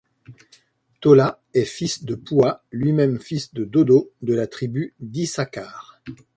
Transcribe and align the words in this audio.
Thola 0.99 1.43
est 1.53 1.63
fils 1.63 2.05
de 2.05 2.15
Poua, 2.15 2.63
lui-même 2.71 3.19
fils 3.19 3.53
de 3.53 3.65
Dodo, 3.65 4.11
de 4.23 4.33
la 4.33 4.47
tribu 4.47 4.95
d'Issacar. 4.99 6.01